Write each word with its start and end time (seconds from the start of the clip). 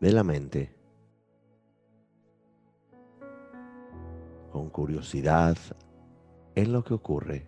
de 0.00 0.12
la 0.12 0.22
mente 0.22 0.74
con 4.52 4.70
curiosidad 4.70 5.56
en 6.54 6.72
lo 6.72 6.82
que 6.82 6.94
ocurre, 6.94 7.46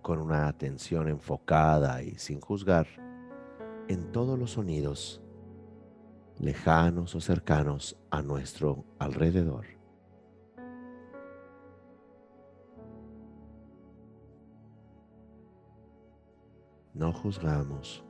con 0.00 0.18
una 0.18 0.48
atención 0.48 1.08
enfocada 1.08 2.02
y 2.02 2.14
sin 2.14 2.40
juzgar 2.40 2.86
en 3.88 4.12
todos 4.12 4.38
los 4.38 4.52
sonidos 4.52 5.20
lejanos 6.38 7.14
o 7.14 7.20
cercanos 7.20 7.96
a 8.10 8.22
nuestro 8.22 8.84
alrededor. 8.98 9.66
No 16.94 17.12
juzgamos. 17.12 18.07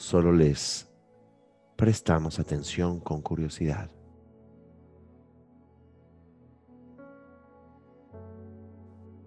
Solo 0.00 0.32
les 0.32 0.90
prestamos 1.76 2.38
atención 2.40 3.00
con 3.00 3.20
curiosidad. 3.20 3.90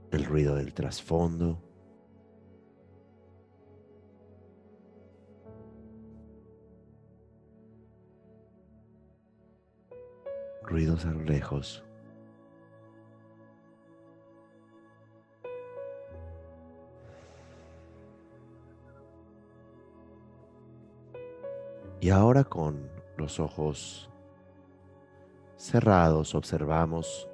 El 0.09 0.25
ruido 0.25 0.55
del 0.55 0.73
trasfondo. 0.73 1.61
Ruidos 10.63 11.05
a 11.05 11.11
lo 11.11 11.21
lejos. 11.21 11.83
Y 22.03 22.09
ahora 22.09 22.43
con 22.43 22.91
los 23.15 23.39
ojos 23.39 24.09
cerrados 25.55 26.35
observamos 26.35 27.29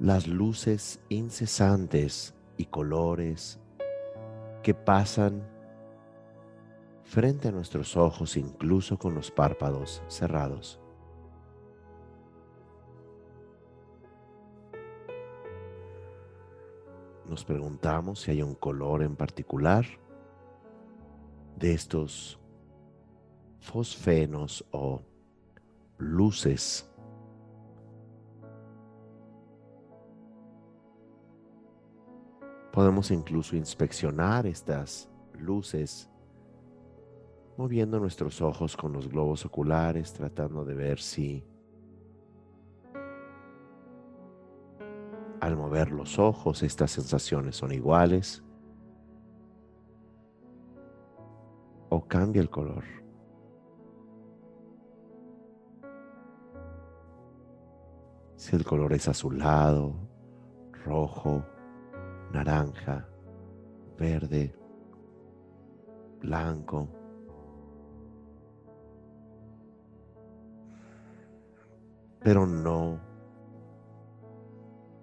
las 0.00 0.26
luces 0.26 0.98
incesantes 1.10 2.34
y 2.56 2.64
colores 2.64 3.60
que 4.62 4.72
pasan 4.72 5.46
frente 7.04 7.48
a 7.48 7.52
nuestros 7.52 7.98
ojos 7.98 8.34
incluso 8.38 8.98
con 8.98 9.14
los 9.14 9.30
párpados 9.30 10.02
cerrados. 10.08 10.80
Nos 17.28 17.44
preguntamos 17.44 18.20
si 18.20 18.30
hay 18.30 18.40
un 18.40 18.54
color 18.54 19.02
en 19.02 19.16
particular 19.16 19.84
de 21.56 21.74
estos 21.74 22.40
fosfenos 23.66 24.64
o 24.70 25.02
luces. 25.98 26.88
Podemos 32.72 33.10
incluso 33.10 33.56
inspeccionar 33.56 34.46
estas 34.46 35.10
luces 35.32 36.08
moviendo 37.56 37.98
nuestros 37.98 38.40
ojos 38.40 38.76
con 38.76 38.92
los 38.92 39.08
globos 39.08 39.44
oculares, 39.44 40.12
tratando 40.12 40.64
de 40.64 40.74
ver 40.74 41.00
si 41.00 41.42
al 45.40 45.56
mover 45.56 45.90
los 45.90 46.20
ojos 46.20 46.62
estas 46.62 46.92
sensaciones 46.92 47.56
son 47.56 47.72
iguales 47.72 48.44
o 51.88 52.06
cambia 52.06 52.42
el 52.42 52.50
color. 52.50 53.05
Si 58.46 58.54
el 58.54 58.64
color 58.64 58.92
es 58.92 59.08
azulado, 59.08 59.92
rojo, 60.84 61.44
naranja, 62.32 63.08
verde, 63.98 64.54
blanco. 66.20 66.88
Pero 72.20 72.46
no 72.46 73.00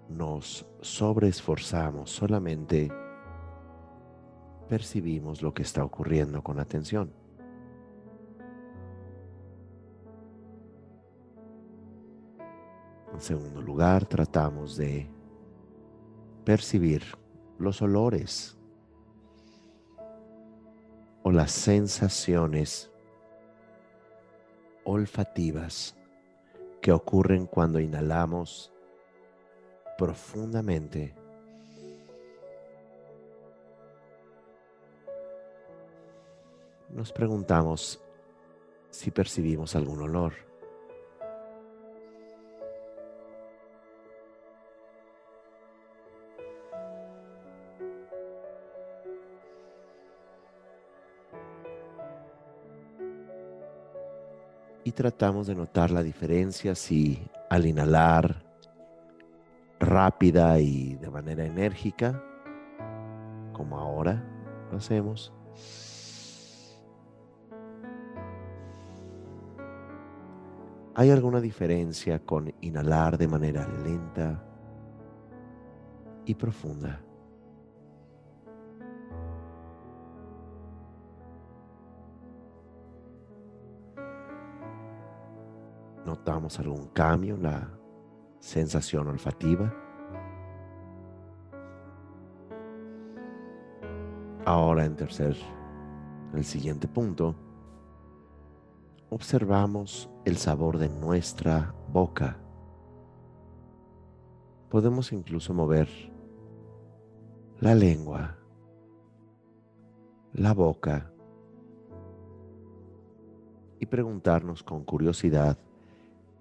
nos 0.08 0.66
sobreesforzamos, 0.80 2.10
solamente 2.10 2.90
percibimos 4.70 5.42
lo 5.42 5.52
que 5.52 5.64
está 5.64 5.84
ocurriendo 5.84 6.42
con 6.42 6.58
atención. 6.58 7.12
En 13.14 13.20
segundo 13.20 13.62
lugar, 13.62 14.06
tratamos 14.06 14.76
de 14.76 15.08
percibir 16.44 17.04
los 17.58 17.80
olores 17.80 18.58
o 21.22 21.30
las 21.30 21.52
sensaciones 21.52 22.90
olfativas 24.82 25.96
que 26.82 26.90
ocurren 26.90 27.46
cuando 27.46 27.78
inhalamos 27.78 28.72
profundamente. 29.96 31.14
Nos 36.90 37.12
preguntamos 37.12 38.00
si 38.90 39.12
percibimos 39.12 39.76
algún 39.76 40.02
olor. 40.02 40.53
Tratamos 54.94 55.46
de 55.46 55.54
notar 55.54 55.90
la 55.90 56.02
diferencia 56.02 56.74
si 56.74 57.22
al 57.50 57.66
inhalar 57.66 58.44
rápida 59.78 60.58
y 60.60 60.94
de 60.94 61.10
manera 61.10 61.44
enérgica, 61.44 62.22
como 63.52 63.78
ahora 63.78 64.22
lo 64.70 64.78
hacemos, 64.78 65.32
¿Hay 70.96 71.10
alguna 71.10 71.40
diferencia 71.40 72.20
con 72.20 72.54
inhalar 72.60 73.18
de 73.18 73.26
manera 73.26 73.66
lenta 73.66 74.40
y 76.24 76.36
profunda? 76.36 77.00
Notamos 86.14 86.60
algún 86.60 86.86
cambio 86.90 87.34
en 87.34 87.42
la 87.42 87.68
sensación 88.38 89.08
olfativa. 89.08 89.74
Ahora 94.44 94.84
en 94.84 94.94
tercer 94.94 95.36
el 96.32 96.44
siguiente 96.44 96.86
punto, 96.86 97.34
observamos 99.10 100.08
el 100.24 100.36
sabor 100.36 100.78
de 100.78 100.88
nuestra 100.88 101.74
boca. 101.88 102.36
Podemos 104.70 105.12
incluso 105.12 105.52
mover 105.52 105.88
la 107.58 107.74
lengua, 107.74 108.36
la 110.32 110.54
boca 110.54 111.10
y 113.80 113.86
preguntarnos 113.86 114.62
con 114.62 114.84
curiosidad 114.84 115.58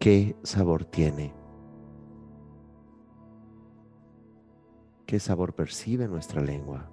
qué 0.03 0.35
sabor 0.43 0.83
tiene, 0.83 1.33
qué 5.05 5.17
sabor 5.17 5.55
percibe 5.55 6.09
nuestra 6.09 6.41
lengua. 6.41 6.91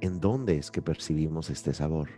¿En 0.00 0.20
dónde 0.20 0.56
es 0.56 0.70
que 0.70 0.80
percibimos 0.80 1.50
este 1.50 1.74
sabor? 1.74 2.08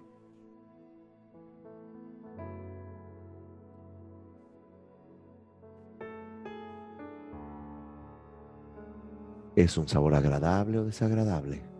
¿Es 9.56 9.76
un 9.76 9.88
sabor 9.88 10.14
agradable 10.14 10.78
o 10.78 10.84
desagradable? 10.84 11.79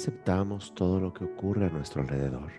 Aceptamos 0.00 0.74
todo 0.74 0.98
lo 0.98 1.12
que 1.12 1.24
ocurre 1.24 1.66
a 1.66 1.68
nuestro 1.68 2.00
alrededor 2.00 2.50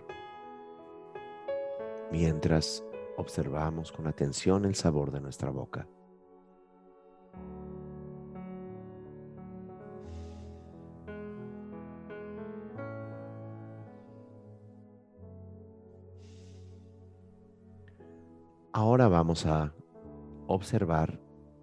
mientras 2.11 2.83
observamos 3.17 3.91
con 3.91 4.05
atención 4.05 4.63
el 4.63 4.75
sabor 4.75 5.09
de 5.09 5.21
nuestra 5.21 5.49
boca. 5.49 5.88
Ahora 18.71 19.07
vamos 19.07 19.47
a 19.47 19.73
observar 20.45 21.19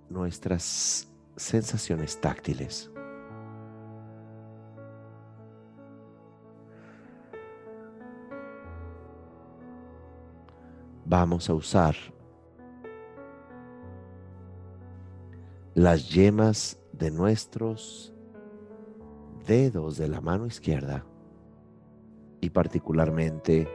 nuestras 0.09 1.09
sensaciones 1.37 2.21
táctiles. 2.21 2.91
Vamos 11.09 11.49
a 11.49 11.55
usar 11.55 11.97
las 15.75 16.11
yemas 16.11 16.79
de 16.93 17.11
nuestros 17.11 18.13
dedos 19.47 19.97
de 19.97 20.09
la 20.09 20.21
mano 20.21 20.45
izquierda 20.45 21.07
y 22.43 22.51
particularmente 22.51 23.67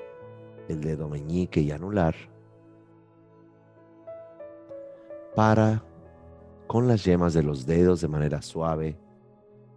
el 0.67 0.81
dedo 0.81 1.09
meñique 1.09 1.61
y 1.61 1.71
anular 1.71 2.13
para 5.35 5.83
con 6.67 6.87
las 6.87 7.03
yemas 7.03 7.33
de 7.33 7.41
los 7.41 7.65
dedos 7.65 8.01
de 8.01 8.09
manera 8.09 8.43
suave 8.43 8.95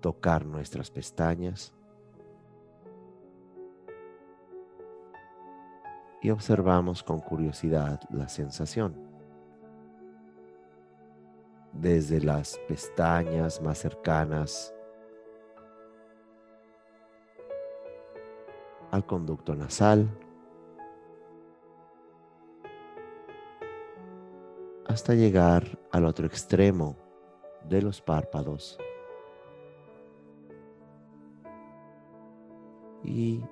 tocar 0.02 0.44
nuestras 0.44 0.90
pestañas 0.90 1.72
y 6.26 6.30
observamos 6.30 7.04
con 7.04 7.20
curiosidad 7.20 8.00
la 8.10 8.28
sensación. 8.28 8.96
Desde 11.72 12.20
las 12.20 12.58
pestañas 12.66 13.62
más 13.62 13.78
cercanas 13.78 14.74
al 18.90 19.06
conducto 19.06 19.54
nasal 19.54 20.10
hasta 24.88 25.14
llegar 25.14 25.78
al 25.92 26.06
otro 26.06 26.26
extremo 26.26 26.96
de 27.68 27.82
los 27.82 28.02
párpados 28.02 28.80
y 33.04 33.44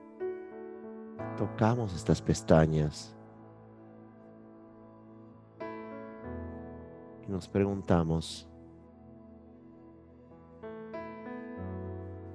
tocamos 1.37 1.94
estas 1.94 2.23
pestañas 2.23 3.15
y 7.26 7.31
nos 7.31 7.49
preguntamos 7.49 8.49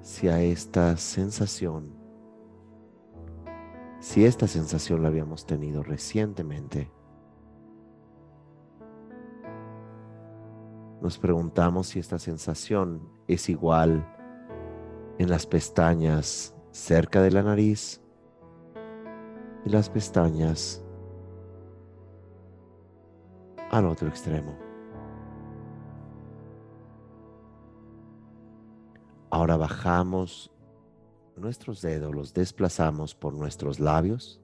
si 0.01 0.27
a 0.27 0.41
esta 0.41 0.97
sensación, 0.97 1.93
si 3.99 4.25
esta 4.25 4.47
sensación 4.47 5.03
la 5.03 5.09
habíamos 5.09 5.45
tenido 5.45 5.83
recientemente. 5.83 6.91
Nos 11.01 11.17
preguntamos 11.17 11.87
si 11.87 11.99
esta 11.99 12.19
sensación 12.19 13.07
es 13.27 13.49
igual 13.49 14.05
en 15.17 15.29
las 15.29 15.45
pestañas 15.45 16.55
cerca 16.71 17.21
de 17.21 17.31
la 17.31 17.43
nariz 17.43 18.01
y 19.65 19.69
las 19.69 19.89
pestañas 19.89 20.81
al 23.71 23.85
otro 23.85 24.07
extremo. 24.07 24.55
Ahora 29.29 29.57
bajamos 29.57 30.51
nuestros 31.35 31.81
dedos, 31.81 32.13
los 32.13 32.33
desplazamos 32.33 33.15
por 33.15 33.33
nuestros 33.33 33.79
labios, 33.79 34.41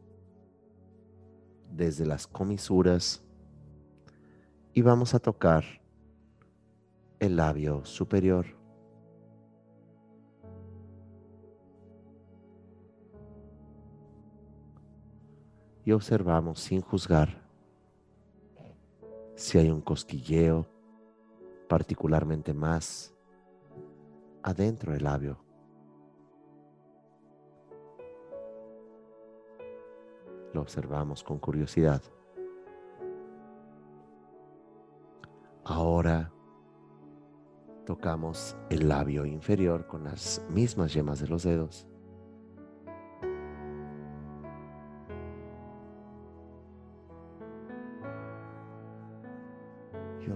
desde 1.72 2.06
las 2.06 2.28
comisuras, 2.28 3.22
y 4.74 4.82
vamos 4.82 5.14
a 5.14 5.20
tocar 5.20 5.64
el 7.20 7.38
labio 7.38 7.84
superior. 7.86 8.46
Y 15.86 15.92
observamos 15.92 16.60
sin 16.60 16.82
juzgar 16.82 17.46
si 19.36 19.60
hay 19.60 19.70
un 19.70 19.82
cosquilleo 19.82 20.66
particularmente 21.70 22.54
más 22.54 23.14
adentro 24.42 24.94
del 24.94 25.04
labio. 25.04 25.38
Lo 30.54 30.62
observamos 30.62 31.24
con 31.24 31.38
curiosidad. 31.38 32.02
Ahora 35.66 36.32
tocamos 37.86 38.56
el 38.70 38.88
labio 38.88 39.26
inferior 39.26 39.86
con 39.86 40.06
las 40.06 40.44
mismas 40.50 40.94
yemas 40.94 41.20
de 41.20 41.28
los 41.28 41.44
dedos. 41.44 41.88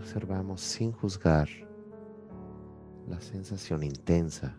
Observamos 0.09 0.61
sin 0.61 0.91
juzgar 0.91 1.47
la 3.07 3.21
sensación 3.21 3.83
intensa. 3.83 4.55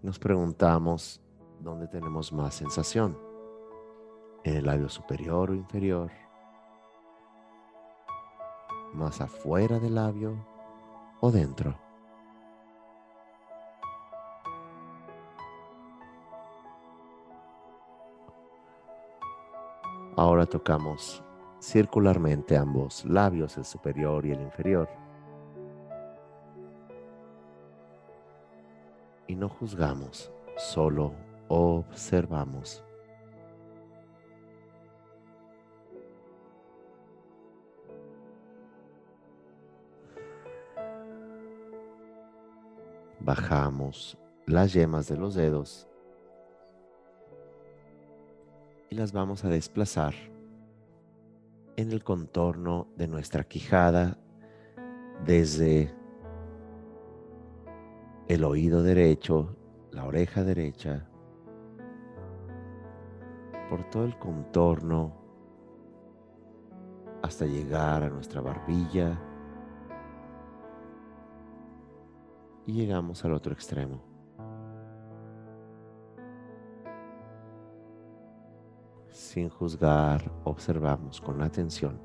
Nos 0.00 0.18
preguntamos 0.18 1.20
dónde 1.60 1.86
tenemos 1.86 2.32
más 2.32 2.54
sensación, 2.54 3.18
en 4.42 4.56
el 4.56 4.64
labio 4.64 4.88
superior 4.88 5.50
o 5.50 5.54
inferior, 5.54 6.10
más 8.94 9.20
afuera 9.20 9.78
del 9.78 9.96
labio 9.96 10.46
o 11.20 11.30
dentro. 11.30 11.78
Ahora 20.16 20.46
tocamos 20.46 21.23
circularmente 21.64 22.58
ambos 22.58 23.06
labios, 23.06 23.56
el 23.56 23.64
superior 23.64 24.26
y 24.26 24.32
el 24.32 24.42
inferior. 24.42 24.88
Y 29.26 29.34
no 29.34 29.48
juzgamos, 29.48 30.30
solo 30.58 31.14
observamos. 31.48 32.84
Bajamos 43.20 44.18
las 44.44 44.74
yemas 44.74 45.08
de 45.08 45.16
los 45.16 45.34
dedos 45.34 45.88
y 48.90 48.96
las 48.96 49.12
vamos 49.12 49.46
a 49.46 49.48
desplazar 49.48 50.12
en 51.76 51.92
el 51.92 52.04
contorno 52.04 52.88
de 52.96 53.08
nuestra 53.08 53.44
quijada 53.44 54.18
desde 55.24 55.94
el 58.28 58.44
oído 58.44 58.82
derecho, 58.82 59.56
la 59.90 60.04
oreja 60.04 60.44
derecha, 60.44 61.08
por 63.68 63.84
todo 63.90 64.04
el 64.04 64.18
contorno 64.18 65.12
hasta 67.22 67.46
llegar 67.46 68.02
a 68.02 68.10
nuestra 68.10 68.40
barbilla 68.40 69.18
y 72.66 72.72
llegamos 72.72 73.24
al 73.24 73.32
otro 73.32 73.52
extremo. 73.52 74.13
Sin 79.34 79.48
juzgar, 79.48 80.30
observamos 80.44 81.20
con 81.20 81.42
atención. 81.42 82.00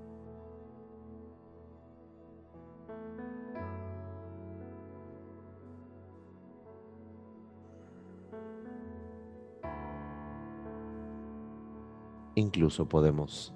Incluso 12.33 12.89
podemos 12.89 13.53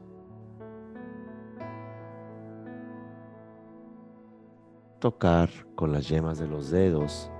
tocar 4.99 5.49
con 5.73 5.91
las 5.91 6.07
yemas 6.07 6.37
de 6.37 6.47
los 6.47 6.69
dedos 6.69 7.32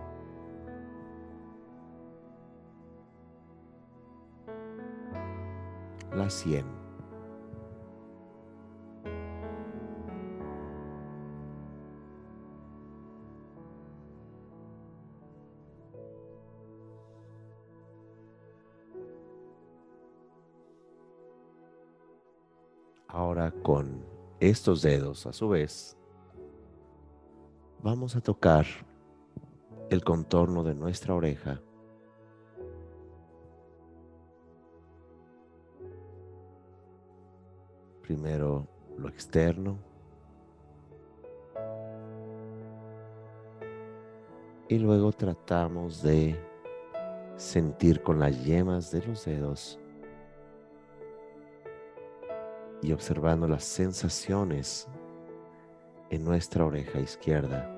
Ahora 23.08 23.51
con 23.51 24.03
estos 24.39 24.82
dedos 24.82 25.27
a 25.27 25.34
su 25.34 25.50
vez 25.50 25.98
vamos 27.84 28.15
a 28.15 28.22
tocar 28.22 28.65
el 29.89 30.03
contorno 30.03 30.63
de 30.63 30.74
nuestra 30.74 31.13
oreja. 31.13 31.62
Primero 38.03 38.67
lo 38.98 39.07
externo 39.10 39.77
y 44.67 44.79
luego 44.79 45.12
tratamos 45.12 46.03
de 46.03 46.36
sentir 47.38 48.01
con 48.01 48.19
las 48.19 48.43
yemas 48.43 48.91
de 48.91 49.05
los 49.05 49.24
dedos 49.24 49.79
y 52.81 52.91
observando 52.91 53.48
las 53.48 53.63
sensaciones 53.63 54.88
en 56.10 56.25
nuestra 56.25 56.65
oreja 56.65 57.00
izquierda. 57.00 57.69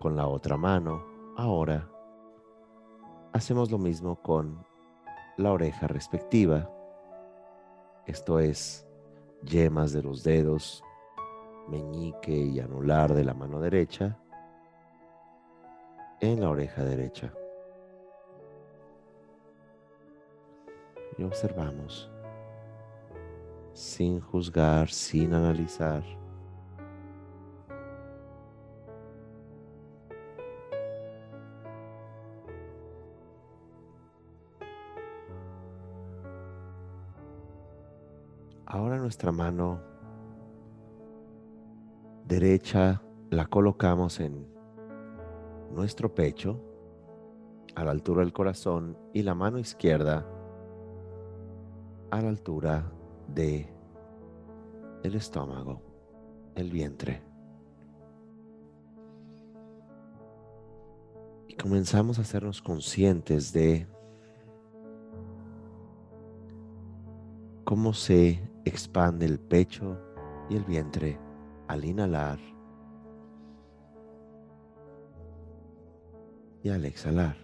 Con 0.00 0.16
la 0.16 0.26
otra 0.26 0.56
mano, 0.56 1.04
ahora, 1.36 1.88
hacemos 3.32 3.70
lo 3.70 3.78
mismo 3.78 4.16
con 4.16 4.64
la 5.36 5.52
oreja 5.52 5.86
respectiva, 5.86 6.70
esto 8.06 8.38
es, 8.38 8.86
yemas 9.42 9.92
de 9.92 10.02
los 10.02 10.22
dedos, 10.22 10.82
meñique 11.68 12.34
y 12.34 12.60
anular 12.60 13.14
de 13.14 13.24
la 13.24 13.34
mano 13.34 13.60
derecha, 13.60 14.18
en 16.20 16.40
la 16.40 16.50
oreja 16.50 16.84
derecha. 16.84 17.32
Y 21.18 21.24
observamos 21.24 22.10
sin 23.72 24.20
juzgar, 24.20 24.88
sin 24.88 25.34
analizar. 25.34 26.02
Nuestra 39.02 39.32
mano 39.32 39.80
derecha 42.24 43.02
la 43.30 43.46
colocamos 43.46 44.20
en 44.20 44.46
nuestro 45.74 46.14
pecho, 46.14 46.60
a 47.74 47.84
la 47.84 47.90
altura 47.90 48.22
del 48.22 48.32
corazón, 48.32 48.96
y 49.12 49.22
la 49.22 49.34
mano 49.34 49.58
izquierda 49.58 50.24
a 52.10 52.20
la 52.20 52.28
altura 52.28 52.92
de 53.26 53.66
el 55.02 55.14
estómago, 55.16 55.82
el 56.54 56.70
vientre. 56.70 57.22
Y 61.48 61.54
comenzamos 61.54 62.18
a 62.18 62.22
hacernos 62.22 62.62
conscientes 62.62 63.52
de 63.52 63.88
cómo 67.64 67.92
se 67.94 68.51
expande 68.64 69.26
el 69.26 69.38
pecho 69.38 69.98
y 70.48 70.56
el 70.56 70.64
vientre 70.64 71.18
al 71.68 71.84
inhalar 71.84 72.38
y 76.62 76.68
al 76.68 76.84
exhalar. 76.84 77.36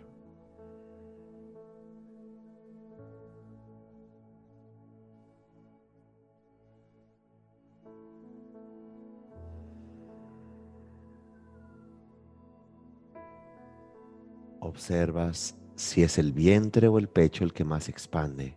Observas 14.61 15.57
si 15.77 16.03
es 16.03 16.19
el 16.19 16.33
vientre 16.33 16.89
o 16.89 16.99
el 16.99 17.09
pecho 17.09 17.43
el 17.43 17.53
que 17.53 17.65
más 17.65 17.89
expande 17.89 18.57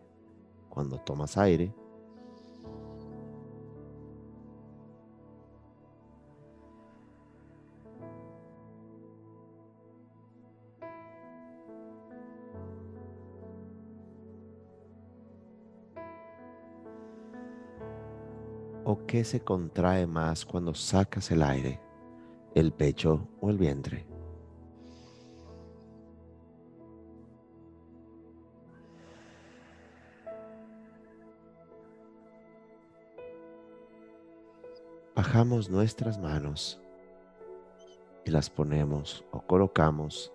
cuando 0.69 0.99
tomas 0.99 1.37
aire. 1.37 1.73
Qué 19.11 19.25
se 19.25 19.41
contrae 19.41 20.07
más 20.07 20.45
cuando 20.45 20.73
sacas 20.73 21.31
el 21.31 21.43
aire, 21.43 21.81
el 22.55 22.71
pecho 22.71 23.27
o 23.41 23.49
el 23.49 23.57
vientre? 23.57 24.07
bajamos 35.13 35.69
nuestras 35.69 36.17
manos 36.17 36.81
y 38.25 38.31
las 38.31 38.49
ponemos 38.49 39.25
o 39.31 39.41
colocamos 39.41 40.31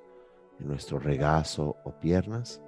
en 0.61 0.68
nuestro 0.68 0.99
regazo 0.99 1.76
o 1.83 1.92
piernas. 1.92 2.62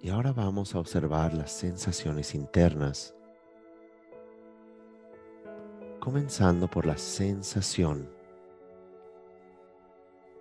Y 0.00 0.10
ahora 0.10 0.32
vamos 0.32 0.74
a 0.74 0.78
observar 0.78 1.34
las 1.34 1.50
sensaciones 1.50 2.34
internas, 2.34 3.14
comenzando 5.98 6.68
por 6.70 6.86
la 6.86 6.96
sensación 6.96 8.08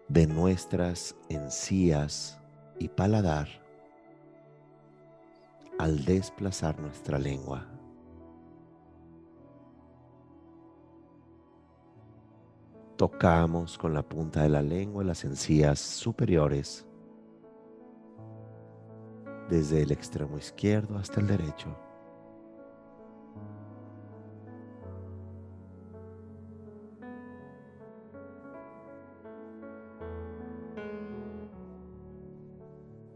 de 0.08 0.28
nuestras 0.28 1.16
encías 1.28 2.40
y 2.78 2.88
paladar 2.88 3.48
al 5.80 6.06
desplazar 6.06 6.80
nuestra 6.80 7.18
lengua. 7.18 7.66
Tocamos 12.96 13.78
con 13.78 13.94
la 13.94 14.04
punta 14.04 14.44
de 14.44 14.50
la 14.50 14.62
lengua 14.62 15.04
las 15.04 15.24
encías 15.24 15.80
superiores 15.80 16.88
desde 19.50 19.82
el 19.82 19.92
extremo 19.92 20.38
izquierdo 20.38 20.98
hasta 20.98 21.20
el 21.22 21.28
derecho. 21.28 21.76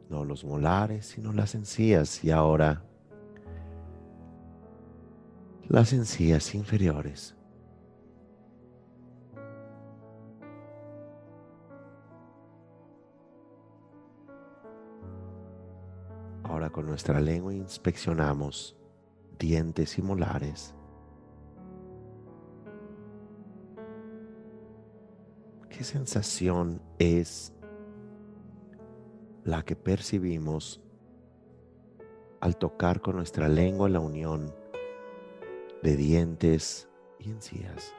No 0.09 0.25
los 0.25 0.43
molares, 0.43 1.05
sino 1.05 1.31
las 1.33 1.55
encías 1.55 2.23
y 2.23 2.31
ahora 2.31 2.83
las 5.69 5.93
encías 5.93 6.53
inferiores. 6.53 7.35
Con 16.81 16.89
nuestra 16.89 17.19
lengua 17.19 17.53
inspeccionamos 17.53 18.75
dientes 19.37 19.99
y 19.99 20.01
molares. 20.01 20.73
¿Qué 25.69 25.83
sensación 25.83 26.81
es 26.97 27.53
la 29.43 29.61
que 29.63 29.75
percibimos 29.75 30.81
al 32.39 32.57
tocar 32.57 32.99
con 32.99 33.17
nuestra 33.17 33.47
lengua 33.47 33.87
la 33.87 33.99
unión 33.99 34.51
de 35.83 35.95
dientes 35.95 36.89
y 37.19 37.29
encías? 37.29 37.93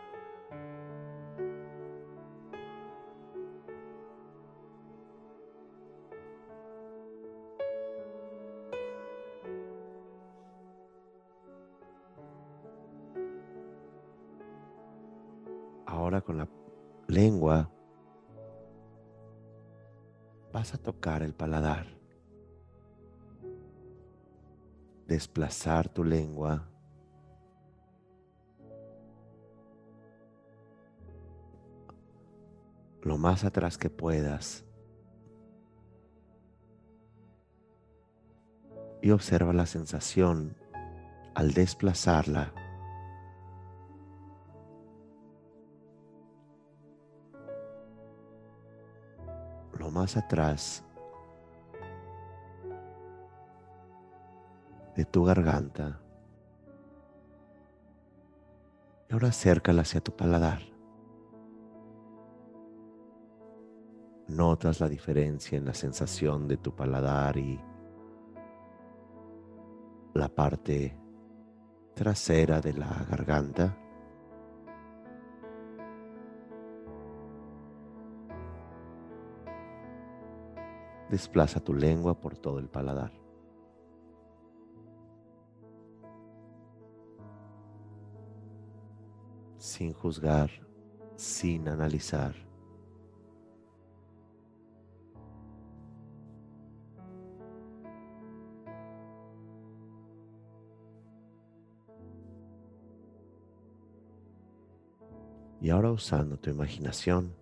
Con 16.21 16.39
la 16.39 16.49
lengua 17.09 17.71
vas 20.53 20.75
a 20.75 20.79
tocar 20.79 21.23
el 21.23 21.35
paladar. 21.35 21.87
Desplazar 25.07 25.89
tu 25.89 26.05
lengua 26.05 26.69
lo 33.03 33.19
más 33.19 33.45
atrás 33.45 33.79
que 33.79 33.91
puedas. 33.91 34.65
Y 39.01 39.11
observa 39.11 39.53
la 39.53 39.67
sensación 39.67 40.57
al 41.35 41.53
desplazarla 41.53 42.53
más 50.03 50.17
atrás 50.17 50.85
de 54.97 55.05
tu 55.05 55.23
garganta. 55.23 56.01
Y 59.09 59.13
ahora 59.13 59.29
acércala 59.29 59.83
hacia 59.83 60.01
tu 60.01 60.11
paladar. 60.11 60.61
Notas 64.27 64.81
la 64.81 64.89
diferencia 64.89 65.57
en 65.57 65.67
la 65.67 65.75
sensación 65.75 66.49
de 66.49 66.57
tu 66.57 66.75
paladar 66.75 67.37
y 67.37 67.61
la 70.15 70.29
parte 70.29 70.99
trasera 71.95 72.61
de 72.61 72.73
la 72.73 73.07
garganta. 73.09 73.79
Desplaza 81.13 81.61
tu 81.61 81.75
lengua 81.75 82.19
por 82.19 82.39
todo 82.39 82.59
el 82.59 82.71
paladar. 82.71 83.13
Sin 89.59 89.93
juzgar, 89.93 90.51
sin 91.15 91.69
analizar. 91.69 92.35
Y 105.61 105.69
ahora 105.69 105.93
usando 105.93 106.39
tu 106.39 106.49
imaginación, 106.49 107.42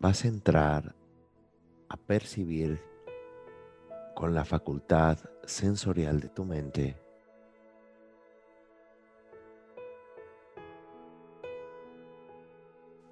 vas 0.00 0.24
a 0.24 0.28
entrar 0.28 0.94
a 1.88 1.96
percibir 1.96 2.82
con 4.16 4.34
la 4.34 4.44
facultad 4.44 5.18
sensorial 5.44 6.20
de 6.20 6.28
tu 6.30 6.44
mente 6.44 6.96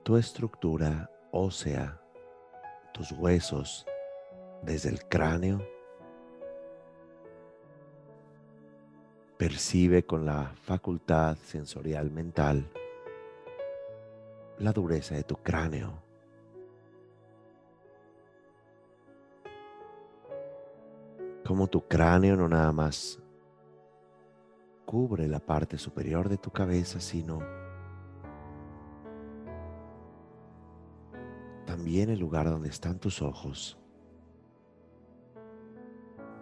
tu 0.02 0.16
estructura 0.16 1.10
ósea, 1.32 2.00
tus 2.94 3.12
huesos 3.12 3.84
desde 4.62 4.88
el 4.88 5.06
cráneo. 5.06 5.62
Percibe 9.36 10.04
con 10.04 10.24
la 10.24 10.54
facultad 10.62 11.36
sensorial 11.36 12.10
mental 12.10 12.70
la 14.58 14.72
dureza 14.72 15.14
de 15.14 15.24
tu 15.24 15.36
cráneo. 15.36 16.07
Como 21.48 21.66
tu 21.66 21.88
cráneo 21.88 22.36
no 22.36 22.46
nada 22.46 22.70
más 22.72 23.18
cubre 24.84 25.26
la 25.26 25.40
parte 25.40 25.78
superior 25.78 26.28
de 26.28 26.36
tu 26.36 26.50
cabeza, 26.50 27.00
sino 27.00 27.38
también 31.64 32.10
el 32.10 32.18
lugar 32.18 32.50
donde 32.50 32.68
están 32.68 32.98
tus 32.98 33.22
ojos, 33.22 33.78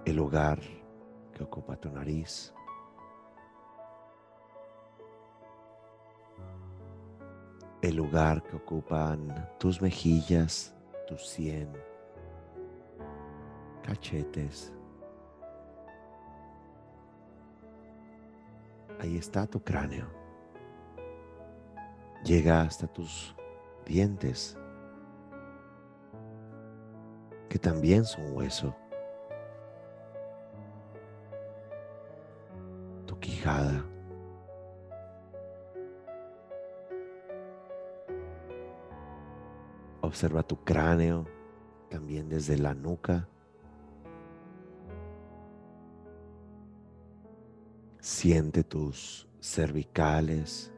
el 0.05 0.17
lugar 0.17 0.59
que 1.33 1.45
ocupa 1.45 1.77
tu 1.77 1.89
nariz, 1.89 2.53
el 7.81 7.95
lugar 7.95 8.43
que 8.43 8.57
ocupan 8.57 9.53
tus 9.61 9.81
mejillas, 9.81 10.75
tu 11.07 11.17
sien, 11.17 11.71
cachetes, 13.85 14.73
Ahí 19.01 19.17
está 19.17 19.47
tu 19.47 19.63
cráneo. 19.63 20.07
Llega 22.25 22.63
hasta 22.63 22.87
tus 22.87 23.37
dientes, 23.85 24.57
que 27.49 27.59
también 27.59 28.05
son 28.05 28.35
hueso. 28.35 28.75
Tu 33.07 33.19
quijada. 33.21 33.85
Observa 40.01 40.43
tu 40.43 40.57
cráneo 40.65 41.27
también 41.91 42.29
desde 42.29 42.57
la 42.57 42.75
nuca 42.75 43.29
Siente 48.17 48.65
tus 48.65 49.29
cervicales. 49.43 50.73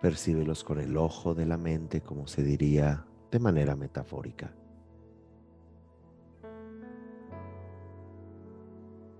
Percíbelos 0.00 0.64
con 0.64 0.80
el 0.80 0.96
ojo 0.96 1.34
de 1.34 1.44
la 1.44 1.58
mente, 1.58 2.00
como 2.00 2.26
se 2.26 2.42
diría 2.42 3.04
de 3.30 3.38
manera 3.38 3.76
metafórica. 3.76 4.54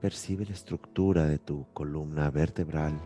Percibe 0.01 0.47
la 0.47 0.55
estructura 0.55 1.27
de 1.27 1.39
tu 1.39 1.67
columna 1.75 2.31
vertebral 2.31 2.99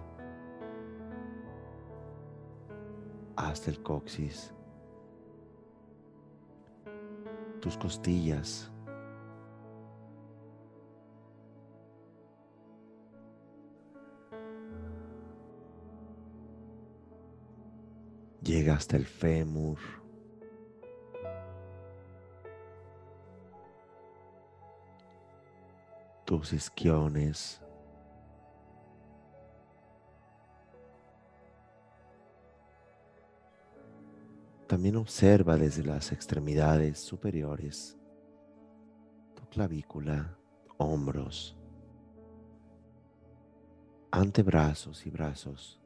hasta 3.34 3.68
el 3.68 3.82
coxis, 3.82 4.54
tus 7.58 7.76
costillas, 7.76 8.70
Llega 18.44 18.74
hasta 18.74 18.98
el 18.98 19.06
fémur. 19.06 19.78
Tus 26.26 26.52
isquiones. 26.52 27.62
También 34.66 34.96
observa 34.96 35.56
desde 35.56 35.82
las 35.82 36.12
extremidades 36.12 36.98
superiores 36.98 37.96
tu 39.34 39.46
clavícula, 39.48 40.36
hombros, 40.76 41.56
antebrazos 44.10 45.06
y 45.06 45.10
brazos, 45.10 45.80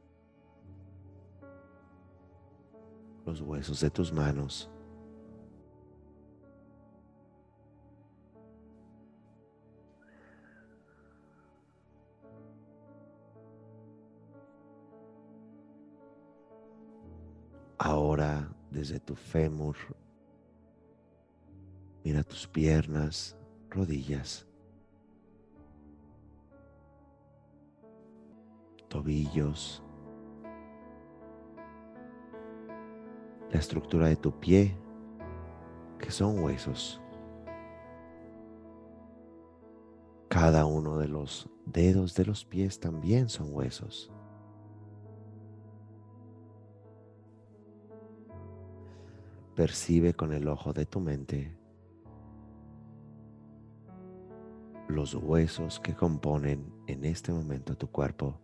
los 3.25 3.41
huesos 3.41 3.79
de 3.79 3.89
tus 3.89 4.11
manos. 4.11 4.69
Ahora 17.77 18.49
desde 18.69 18.99
tu 18.99 19.15
fémur, 19.15 19.75
mira 22.03 22.23
tus 22.23 22.45
piernas, 22.45 23.37
rodillas, 23.69 24.45
tobillos, 28.89 29.81
la 33.51 33.59
estructura 33.59 34.07
de 34.07 34.15
tu 34.15 34.31
pie, 34.39 34.75
que 35.97 36.11
son 36.11 36.39
huesos. 36.43 37.01
Cada 40.27 40.65
uno 40.65 40.97
de 40.97 41.07
los 41.07 41.49
dedos 41.65 42.13
de 42.15 42.25
los 42.25 42.45
pies 42.45 42.79
también 42.79 43.29
son 43.29 43.53
huesos. 43.53 44.11
Percibe 49.55 50.13
con 50.13 50.31
el 50.31 50.47
ojo 50.47 50.71
de 50.71 50.85
tu 50.85 50.99
mente 50.99 51.59
los 54.87 55.13
huesos 55.13 55.79
que 55.79 55.95
componen 55.95 56.73
en 56.87 57.05
este 57.05 57.31
momento 57.31 57.77
tu 57.77 57.87
cuerpo. 57.87 58.39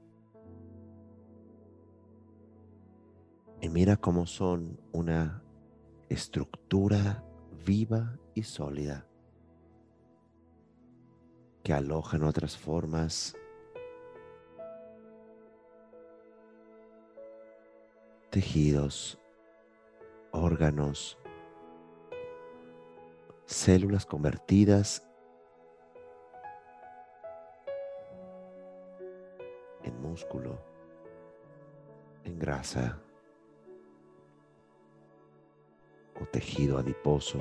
Y 3.66 3.70
mira 3.70 3.98
cómo 3.98 4.28
son 4.28 4.80
una 4.92 5.42
estructura 6.08 7.24
viva 7.66 8.16
y 8.36 8.44
sólida 8.44 9.08
que 11.64 11.74
alojan 11.74 12.22
otras 12.22 12.56
formas 12.56 13.36
tejidos, 18.30 19.18
órganos, 20.30 21.18
células 23.48 24.06
convertidas 24.06 25.10
en 29.82 30.00
músculo, 30.04 30.60
en 32.26 32.38
grasa 32.38 33.02
o 36.26 36.28
tejido 36.28 36.78
adiposo, 36.78 37.40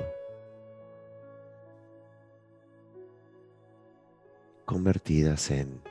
convertidas 4.65 5.49
en 5.51 5.81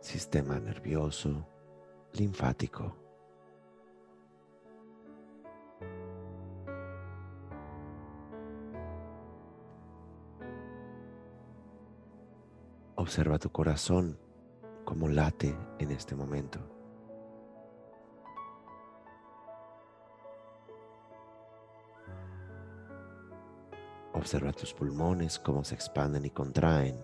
sistema 0.00 0.60
nervioso, 0.60 1.46
linfático. 2.12 2.94
Observa 12.96 13.38
tu 13.38 13.50
corazón 13.50 14.18
como 14.84 15.08
late 15.08 15.56
en 15.78 15.90
este 15.90 16.14
momento. 16.14 16.81
Observa 24.22 24.52
tus 24.52 24.72
pulmones 24.72 25.36
cómo 25.40 25.64
se 25.64 25.74
expanden 25.74 26.24
y 26.24 26.30
contraen. 26.30 26.96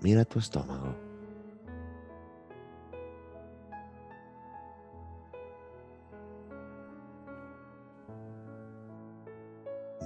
Mira 0.00 0.24
tu 0.24 0.38
estómago. 0.38 0.94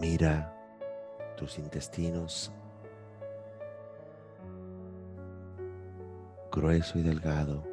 Mira 0.01 0.53
tus 1.37 1.57
intestinos 1.57 2.51
grueso 6.51 6.99
y 6.99 7.03
delgado. 7.03 7.72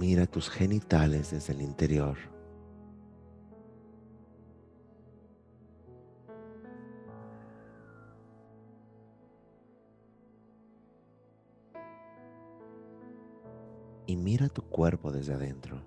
Mira 0.00 0.24
tus 0.24 0.48
genitales 0.48 1.30
desde 1.30 1.52
el 1.52 1.60
interior. 1.60 2.16
y 14.06 14.16
mira 14.16 14.48
tu 14.48 14.62
cuerpo 14.62 15.12
desde 15.12 15.34
adentro. 15.34 15.80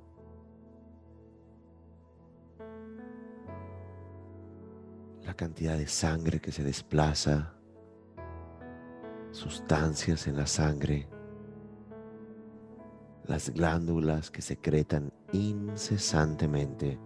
La 5.23 5.33
cantidad 5.33 5.77
de 5.77 5.87
sangre 5.87 6.39
que 6.39 6.53
se 6.53 6.63
desplaza, 6.63 7.53
sustancias 9.31 10.27
en 10.27 10.37
la 10.37 10.47
sangre, 10.47 11.09
las 13.25 13.49
glándulas 13.49 14.29
que 14.29 14.41
secretan 14.41 15.11
incesantemente. 15.31 16.99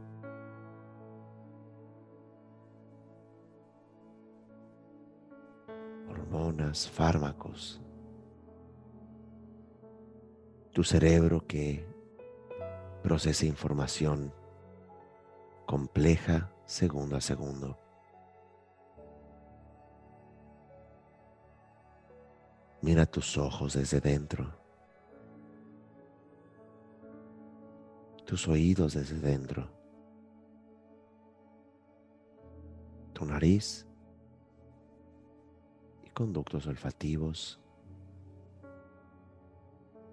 hormonas, 6.30 6.89
fármacos, 6.89 7.82
tu 10.73 10.84
cerebro 10.84 11.45
que 11.47 11.88
procesa 13.01 13.45
información 13.45 14.34
compleja 15.65 16.51
segundo 16.65 17.15
a 17.15 17.21
segundo. 17.21 17.80
Mira 22.82 23.06
tus 23.06 23.38
ojos 23.38 23.73
desde 23.73 23.99
dentro, 23.99 24.56
tus 28.27 28.45
oídos 28.49 28.93
desde 28.93 29.17
dentro, 29.19 29.69
tu 33.13 33.25
nariz. 33.25 33.87
Y 36.03 36.09
conductos 36.09 36.67
olfativos. 36.67 37.57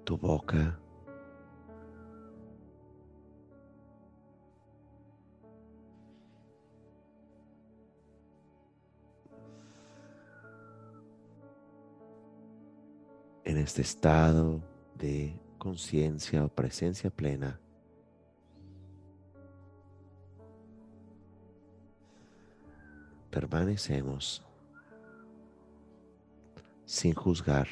Tu 0.04 0.16
boca. 0.16 0.78
En 13.42 13.58
este 13.58 13.82
estado 13.82 14.62
de 14.94 15.36
conciencia 15.58 16.44
o 16.44 16.48
presencia 16.48 17.10
plena, 17.10 17.60
permanecemos 23.34 24.46
sin 26.84 27.14
juzgar. 27.14 27.66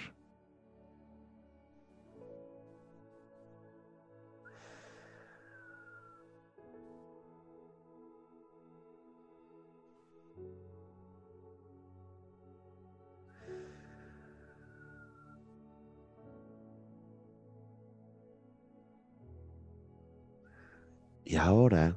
Y 21.24 21.36
ahora, 21.36 21.96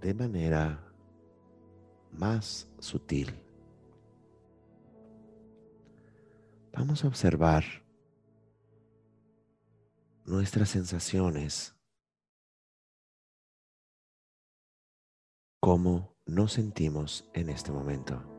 de 0.00 0.14
manera 0.14 0.87
más 2.18 2.68
sutil, 2.78 3.32
vamos 6.72 7.04
a 7.04 7.08
observar 7.08 7.64
nuestras 10.26 10.68
sensaciones, 10.68 11.74
cómo 15.60 16.14
nos 16.26 16.52
sentimos 16.52 17.28
en 17.32 17.48
este 17.48 17.72
momento. 17.72 18.38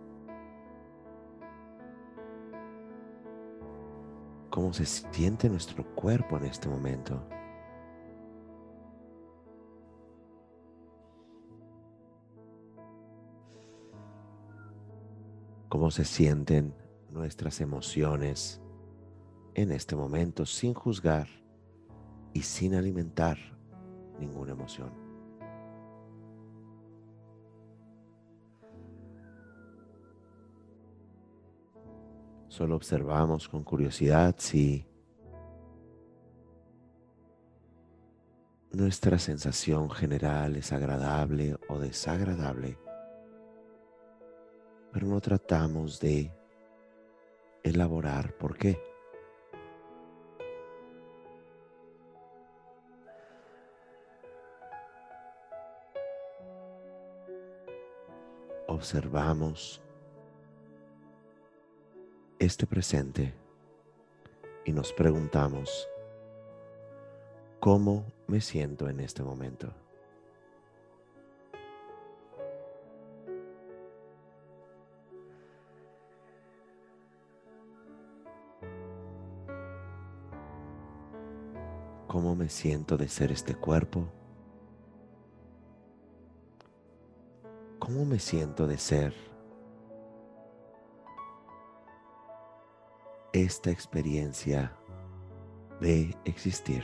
cómo 4.50 4.74
se 4.74 4.86
siente 4.86 5.48
nuestro 5.48 5.86
cuerpo 5.96 6.38
en 6.38 6.46
este 6.46 6.68
momento. 6.68 7.26
Cómo 15.70 15.92
se 15.92 16.04
sienten 16.04 16.74
nuestras 17.12 17.62
emociones 17.62 18.62
en 19.54 19.72
este 19.72 19.96
momento 19.96 20.46
sin 20.46 20.74
juzgar 20.74 21.28
y 22.34 22.42
sin 22.42 22.76
alimentar 22.76 23.38
ninguna 24.20 24.52
emoción. 24.52 24.92
Solo 32.48 32.76
observamos 32.76 33.48
con 33.48 33.64
curiosidad 33.64 34.36
si 34.38 34.86
nuestra 38.72 39.20
sensación 39.20 39.90
general 39.90 40.56
es 40.56 40.74
agradable 40.74 41.58
o 41.70 41.80
desagradable, 41.80 42.78
pero 44.92 45.08
no 45.08 45.22
tratamos 45.22 46.00
de 46.00 46.32
elaborar 47.64 48.34
por 48.38 48.58
qué. 48.58 48.82
Observamos 58.68 59.82
este 62.40 62.66
presente 62.66 63.34
y 64.64 64.72
nos 64.72 64.94
preguntamos, 64.94 65.90
¿cómo 67.60 68.06
me 68.28 68.40
siento 68.40 68.88
en 68.88 69.02
este 69.02 69.22
momento? 69.22 69.74
¿Cómo 82.10 82.36
me 82.36 82.50
siento 82.50 82.98
de 82.98 83.08
ser 83.08 83.32
este 83.32 83.56
cuerpo? 83.56 84.04
¿Cómo 87.80 88.04
me 88.04 88.20
siento 88.20 88.68
de 88.68 88.78
ser 88.78 89.14
esta 93.34 93.70
experiencia 93.70 94.76
de 95.80 96.16
existir. 96.26 96.84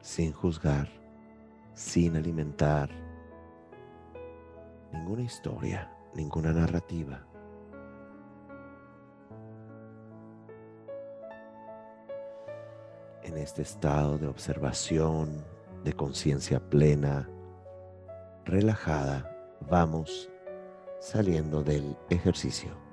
Sin 0.00 0.32
juzgar, 0.32 0.88
sin 1.74 2.16
alimentar 2.16 2.90
ninguna 4.92 5.22
historia, 5.22 5.90
ninguna 6.16 6.52
narrativa. 6.52 7.26
En 13.22 13.36
este 13.36 13.62
estado 13.62 14.18
de 14.18 14.26
observación, 14.26 15.44
de 15.84 15.92
conciencia 15.92 16.58
plena, 16.58 17.28
relajada, 18.44 19.30
vamos 19.68 20.30
saliendo 21.00 21.62
del 21.62 21.96
ejercicio. 22.08 22.85